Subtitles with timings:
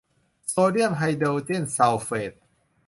[0.49, 2.33] โซเดียมไฮโดรเจนซัลเฟต